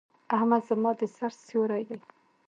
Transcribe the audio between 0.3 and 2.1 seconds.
احمد زما د سر سيور دی.